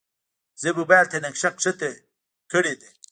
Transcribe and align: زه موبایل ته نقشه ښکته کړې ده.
زه 0.61 0.69
موبایل 0.79 1.05
ته 1.11 1.17
نقشه 1.25 1.49
ښکته 1.63 1.89
کړې 2.51 2.73
ده. 2.81 2.89